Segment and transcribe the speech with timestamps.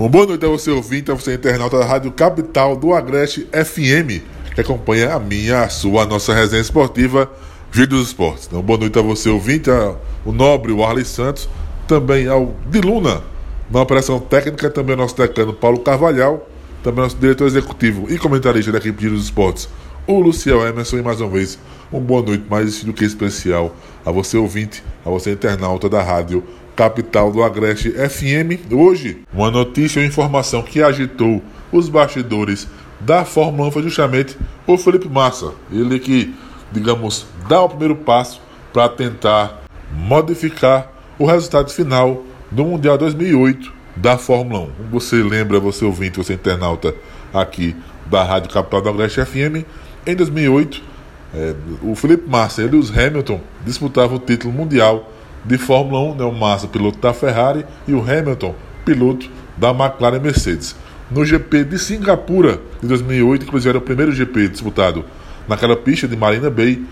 [0.00, 4.24] Um boa noite a você ouvinte, a você internauta da Rádio Capital do Agreste FM,
[4.54, 7.30] que acompanha a minha, a sua, a nossa resenha esportiva
[7.70, 8.46] Giro dos Esportes.
[8.46, 9.68] Então, boa noite a você ouvinte,
[10.24, 11.50] o nobre, o Arley Santos,
[11.86, 13.22] também ao de Luna,
[13.70, 16.48] na operação técnica, também ao nosso decano Paulo Carvalhal,
[16.82, 19.68] também ao nosso diretor executivo e comentarista da equipe Giro dos Esportes,
[20.06, 21.58] o Luciel Emerson, e mais uma vez,
[21.92, 26.42] uma boa noite mais do que especial a você ouvinte, a você internauta da Rádio
[26.42, 26.59] capital
[27.30, 28.72] do Agreste FM.
[28.72, 32.66] Hoje, uma notícia ou informação que agitou os bastidores
[32.98, 35.52] da Fórmula 1 foi justamente o Felipe Massa.
[35.70, 36.34] Ele que,
[36.72, 38.40] digamos, dá o primeiro passo
[38.72, 44.90] para tentar modificar o resultado final do Mundial 2008 da Fórmula 1.
[44.90, 46.94] Você lembra, você ouvinte, você internauta
[47.34, 47.76] aqui
[48.06, 49.66] da Rádio Capital do Agreste FM,
[50.06, 50.82] em 2008,
[51.34, 55.12] é, o Felipe Massa e o Lewis Hamilton disputavam o título mundial
[55.44, 58.54] de Fórmula 1, né, o Massa, piloto da Ferrari, e o Hamilton,
[58.84, 60.76] piloto da McLaren Mercedes.
[61.10, 65.04] No GP de Singapura de 2008, inclusive era o primeiro GP disputado
[65.48, 66.82] naquela pista de Marina Bay,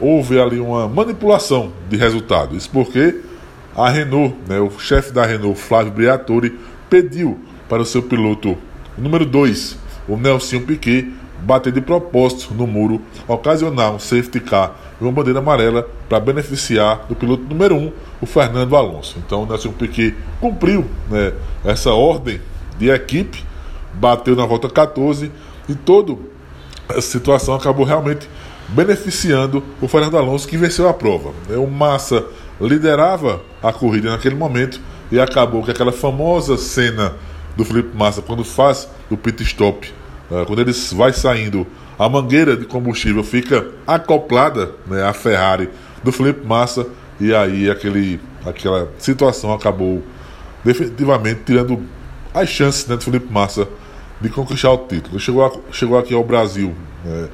[0.00, 2.56] houve ali uma manipulação de resultado.
[2.56, 3.20] Isso porque
[3.76, 6.58] a Renault, né, o chefe da Renault, Flávio Briatore,
[6.88, 8.56] pediu para o seu piloto
[8.96, 9.76] número 2,
[10.08, 15.38] o Nelson Piquet, bater de propósito no muro, ocasionar um safety car e uma bandeira
[15.38, 19.16] amarela para beneficiar do piloto número 1, um, o Fernando Alonso.
[19.24, 21.32] Então o Nelson Piquet cumpriu né,
[21.64, 22.40] essa ordem
[22.78, 23.44] de equipe,
[23.94, 25.30] bateu na volta 14
[25.68, 26.16] e toda
[26.88, 28.28] essa situação acabou realmente
[28.68, 31.32] beneficiando o Fernando Alonso que venceu a prova.
[31.50, 32.24] O Massa
[32.60, 34.80] liderava a corrida naquele momento
[35.10, 37.14] e acabou que aquela famosa cena
[37.56, 39.92] do Felipe Massa quando faz o pit stop,
[40.46, 41.66] quando ele vai saindo
[41.98, 45.70] a mangueira de combustível fica acoplada né, à Ferrari
[46.04, 46.86] do Felipe Massa
[47.18, 50.02] e aí aquele, aquela situação acabou
[50.64, 51.82] definitivamente tirando
[52.32, 53.66] as chances né, do Felipe Massa
[54.20, 55.18] de conquistar o título.
[55.18, 57.28] Chegou, a, chegou aqui ao Brasil né,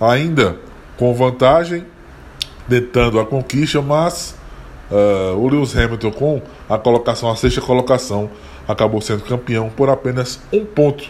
[0.00, 0.56] ainda
[0.96, 1.84] com vantagem,
[2.68, 4.36] tentando a conquista, mas
[4.90, 8.30] uh, o Lewis Hamilton com a colocação, a sexta colocação,
[8.66, 11.08] acabou sendo campeão por apenas um ponto.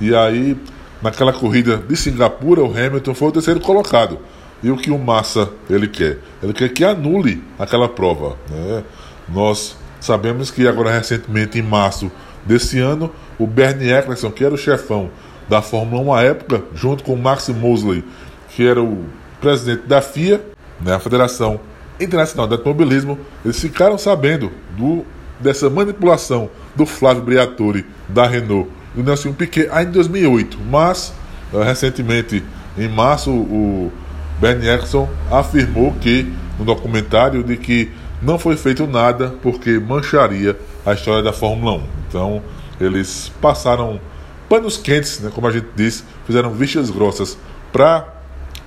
[0.00, 0.56] E aí
[1.04, 4.18] naquela corrida de Singapura, o Hamilton foi o terceiro colocado.
[4.62, 6.18] E o que o Massa ele quer?
[6.42, 8.36] Ele quer que anule aquela prova.
[8.48, 8.82] Né?
[9.28, 12.10] Nós sabemos que agora recentemente, em março
[12.46, 15.10] desse ano, o Bernie Eccleston, que era o chefão
[15.46, 18.02] da Fórmula 1 à época, junto com o Max Mosley,
[18.48, 19.04] que era o
[19.42, 20.40] presidente da FIA,
[20.80, 21.60] né, a Federação
[22.00, 25.04] Internacional de Automobilismo, eles ficaram sabendo do,
[25.38, 31.12] dessa manipulação do Flávio Briatore da Renault do Nelson Piquet ainda em 2008, mas
[31.52, 32.42] uh, recentemente,
[32.76, 33.92] em março, o
[34.40, 37.90] Bernie Eccleston afirmou que, no documentário, de que
[38.22, 41.82] não foi feito nada porque mancharia a história da Fórmula 1.
[42.08, 42.42] Então,
[42.80, 44.00] eles passaram
[44.48, 47.38] panos quentes, né, como a gente disse, fizeram vistas grossas
[47.72, 48.06] para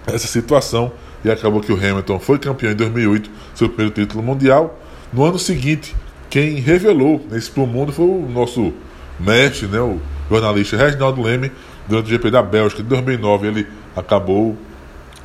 [0.06, 0.92] essa situação
[1.24, 4.80] e acabou que o Hamilton foi campeão em 2008, seu primeiro título mundial.
[5.12, 5.96] No ano seguinte,
[6.30, 8.74] quem revelou isso para o mundo foi o nosso
[9.20, 10.00] mestre, né, o
[10.30, 11.52] jornalista Reginaldo Leme,
[11.88, 14.58] durante o GP da Bélgica de 2009, ele acabou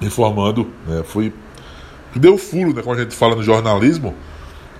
[0.00, 1.32] informando, né, foi
[2.14, 4.14] deu furo, né, como a gente fala no jornalismo,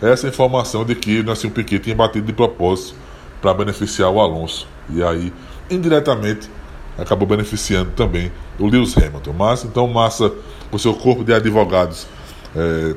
[0.00, 2.94] essa informação de que Nelson Piquet tinha batido de propósito
[3.41, 4.66] para beneficiar o Alonso.
[4.91, 5.32] E aí,
[5.71, 6.50] indiretamente,
[6.99, 9.32] acabou beneficiando também o Lewis Hamilton.
[9.32, 10.32] Mas então Massa,
[10.71, 12.06] com seu corpo de advogados,
[12.55, 12.94] é,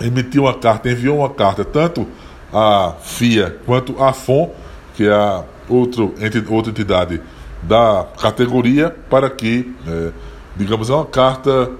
[0.00, 2.06] emitiu uma carta, enviou uma carta tanto
[2.52, 4.52] à FIA quanto à FON,
[4.94, 6.14] que é a outro,
[6.48, 7.20] outra entidade
[7.62, 10.10] da categoria para que, é,
[10.56, 11.70] digamos, é uma carta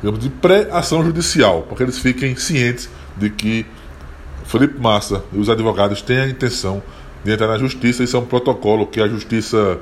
[0.00, 3.64] digamos, de pré-ação judicial, para que eles fiquem cientes de que
[4.44, 6.82] Felipe Massa e os advogados têm a intenção
[7.24, 8.02] de entrar na justiça.
[8.02, 9.78] Isso é um protocolo que a justiça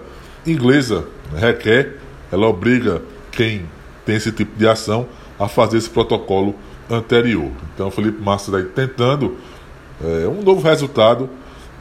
[0.47, 1.97] inglesa requer,
[2.31, 3.67] ela obriga quem
[4.05, 5.07] tem esse tipo de ação
[5.39, 6.55] a fazer esse protocolo
[6.91, 7.51] anterior.
[7.75, 9.37] Então, Felipe Massa está tentando
[10.03, 11.31] é, um novo resultado.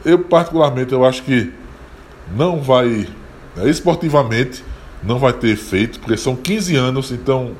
[0.04, 1.52] Eu, particularmente, eu acho que
[2.36, 3.08] não vai,
[3.56, 4.64] né, esportivamente,
[5.02, 7.52] não vai ter efeito, porque são 15 anos, então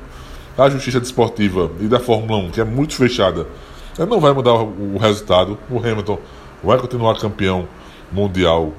[0.57, 3.47] a justiça desportiva e da Fórmula 1, que é muito fechada,
[3.97, 5.57] não vai mudar o resultado.
[5.69, 6.19] O Hamilton
[6.63, 7.67] vai continuar campeão
[8.11, 8.73] mundial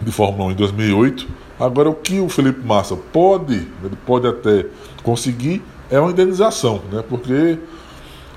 [0.00, 1.28] de Fórmula 1 em 2008.
[1.58, 4.66] Agora, o que o Felipe Massa pode, ele pode até
[5.02, 7.02] conseguir, é uma indenização, né?
[7.08, 7.58] porque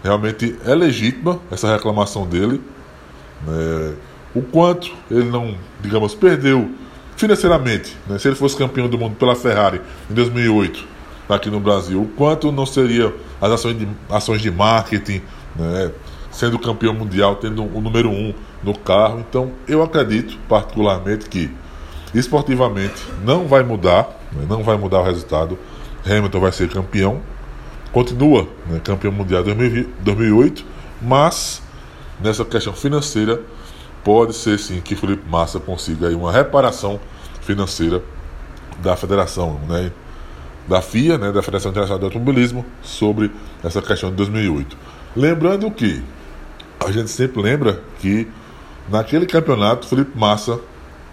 [0.03, 2.61] realmente é legítima essa reclamação dele.
[3.45, 3.93] Né?
[4.33, 6.69] O quanto ele não, digamos, perdeu
[7.17, 8.17] financeiramente, né?
[8.17, 10.83] se ele fosse campeão do mundo pela Ferrari em 2008,
[11.29, 15.21] aqui no Brasil, o quanto não seria as ações de, ações de marketing,
[15.55, 15.91] né?
[16.31, 18.33] sendo campeão mundial, tendo o número um
[18.63, 19.19] no carro.
[19.19, 21.51] Então, eu acredito particularmente que
[22.13, 25.57] esportivamente não vai mudar, né, não vai mudar o resultado.
[26.05, 27.21] Hamilton vai ser campeão,
[27.91, 30.65] continua né, campeão mundial em 2008,
[31.01, 31.61] mas
[32.19, 33.41] nessa questão financeira
[34.03, 36.99] pode ser sim que Felipe Massa consiga aí uma reparação
[37.41, 38.01] financeira
[38.81, 39.91] da federação, né,
[40.67, 43.31] da FIA, né, da Federação Internacional de Automobilismo, sobre
[43.63, 44.77] essa questão de 2008.
[45.15, 46.01] Lembrando que
[46.79, 48.27] a gente sempre lembra que
[48.89, 50.59] naquele campeonato Felipe Massa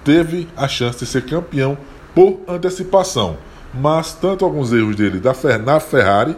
[0.05, 1.77] teve a chance de ser campeão
[2.15, 3.37] por antecipação,
[3.75, 6.37] mas tanto alguns erros dele da na Ferrari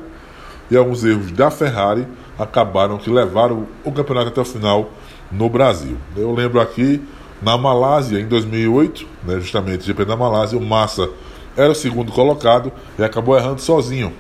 [0.71, 2.07] e alguns erros da Ferrari
[2.39, 4.91] acabaram que levaram o campeonato até o final
[5.31, 5.97] no Brasil.
[6.17, 7.03] Eu lembro aqui
[7.43, 11.09] na Malásia em 2008, né, justamente GP da Malásia, o Massa
[11.57, 14.13] era o segundo colocado e acabou errando sozinho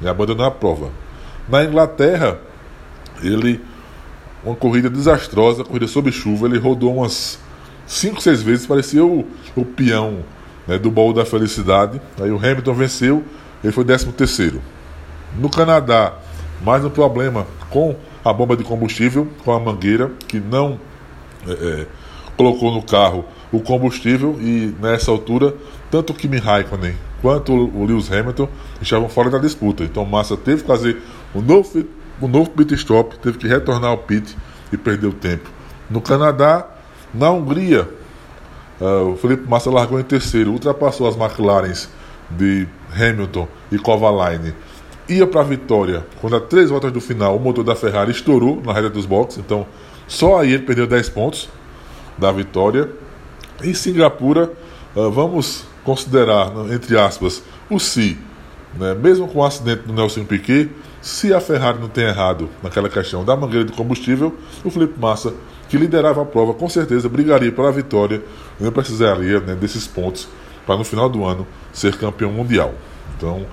[0.00, 0.90] e abandonou a prova.
[1.48, 2.38] Na Inglaterra,
[3.22, 3.60] ele
[4.44, 7.38] uma corrida desastrosa, corrida sob chuva, ele rodou umas
[7.86, 9.26] 5, 6 vezes, parecia o,
[9.56, 10.18] o peão
[10.66, 12.00] né, do baú da felicidade.
[12.20, 13.24] Aí o Hamilton venceu,
[13.62, 14.60] ele foi 13 terceiro.
[15.38, 16.14] No Canadá,
[16.62, 20.78] mais um problema com a bomba de combustível, com a mangueira, que não
[21.44, 21.86] é, é,
[22.36, 25.52] colocou no carro o combustível e nessa altura,
[25.90, 28.48] tanto o Kimi Raikkonen quanto o Lewis Hamilton
[28.80, 29.82] estavam fora da disputa.
[29.82, 31.02] Então Massa teve que fazer
[31.34, 31.84] um novo,
[32.22, 34.36] um novo pit stop, teve que retornar ao pit
[34.72, 35.50] e perdeu tempo.
[35.90, 36.68] No Canadá,
[37.12, 37.88] na Hungria,
[38.80, 41.88] uh, o Felipe Massa largou em terceiro, ultrapassou as McLarens
[42.30, 44.54] de Hamilton e Kovalainen
[45.08, 48.62] ia para a vitória quando a três voltas do final o motor da Ferrari estourou
[48.64, 49.66] na reta dos boxes, então
[50.06, 51.48] só aí ele perdeu 10 pontos
[52.18, 52.90] da vitória.
[53.62, 54.52] Em Singapura,
[54.94, 58.18] uh, vamos considerar, entre aspas, o si,
[58.78, 58.94] né?
[58.94, 60.70] mesmo com o acidente do Nelson Piquet,
[61.00, 64.34] se a Ferrari não tem errado naquela questão da mangueira de combustível,
[64.64, 65.34] o Felipe Massa,
[65.68, 68.22] que liderava a prova, com certeza brigaria pela vitória
[68.58, 70.28] e não precisaria né, desses pontos
[70.66, 72.74] para no final do ano ser campeão mundial.
[73.16, 73.46] Então,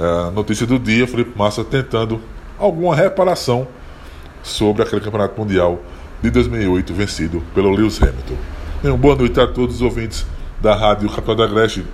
[0.00, 2.18] é, notícia do dia, Felipe Massa tentando
[2.58, 3.68] alguma reparação
[4.42, 5.78] sobre aquele campeonato mundial
[6.22, 8.36] de 2008 vencido pelo Lewis Hamilton.
[8.82, 10.26] Uma boa noite a todos os ouvintes
[10.58, 11.84] da Rádio Capital da Agreste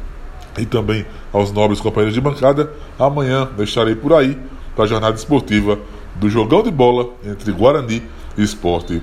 [0.56, 2.70] e também aos nobres companheiros de bancada.
[2.96, 4.38] Amanhã eu estarei por aí
[4.76, 5.76] para a jornada esportiva
[6.14, 8.04] do jogão de bola entre Guarani
[8.38, 9.02] e Esporte,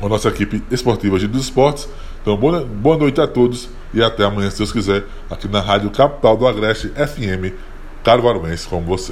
[0.00, 1.86] a nossa equipe esportiva de dos esportes.
[2.22, 6.36] Então, boa noite a todos e até amanhã, se Deus quiser, aqui na Rádio Capital
[6.36, 7.52] do Agreste FM
[8.02, 9.10] Carvaruense como você.